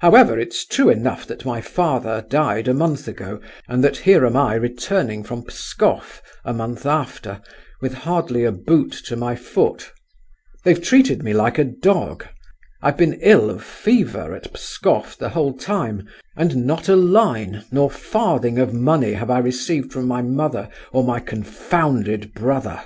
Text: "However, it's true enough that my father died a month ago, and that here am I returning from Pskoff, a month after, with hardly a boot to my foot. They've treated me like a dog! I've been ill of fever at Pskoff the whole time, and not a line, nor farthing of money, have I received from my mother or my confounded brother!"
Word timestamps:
"However, 0.00 0.38
it's 0.40 0.64
true 0.64 0.88
enough 0.88 1.26
that 1.26 1.44
my 1.44 1.60
father 1.60 2.24
died 2.30 2.66
a 2.66 2.72
month 2.72 3.06
ago, 3.06 3.40
and 3.68 3.84
that 3.84 3.98
here 3.98 4.24
am 4.24 4.34
I 4.34 4.54
returning 4.54 5.22
from 5.22 5.42
Pskoff, 5.44 6.22
a 6.46 6.54
month 6.54 6.86
after, 6.86 7.42
with 7.82 7.92
hardly 7.92 8.44
a 8.44 8.52
boot 8.52 8.90
to 9.04 9.16
my 9.16 9.34
foot. 9.36 9.92
They've 10.64 10.80
treated 10.82 11.22
me 11.22 11.34
like 11.34 11.58
a 11.58 11.64
dog! 11.64 12.24
I've 12.80 12.96
been 12.96 13.18
ill 13.20 13.50
of 13.50 13.62
fever 13.62 14.34
at 14.34 14.50
Pskoff 14.54 15.18
the 15.18 15.28
whole 15.28 15.52
time, 15.52 16.08
and 16.38 16.64
not 16.66 16.88
a 16.88 16.96
line, 16.96 17.66
nor 17.70 17.90
farthing 17.90 18.58
of 18.58 18.72
money, 18.72 19.12
have 19.12 19.28
I 19.30 19.40
received 19.40 19.92
from 19.92 20.08
my 20.08 20.22
mother 20.22 20.70
or 20.90 21.04
my 21.04 21.20
confounded 21.20 22.32
brother!" 22.32 22.84